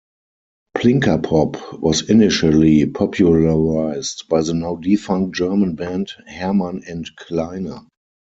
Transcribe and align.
Plinkerpop 0.75 1.79
was 1.79 2.09
initially 2.09 2.87
popularized 2.87 4.27
by 4.29 4.41
the 4.41 4.55
now-defunct 4.55 5.35
German 5.35 5.75
band 5.75 6.09
Herrmann 6.25 6.83
and 6.87 7.07
Kleine. 7.17 7.85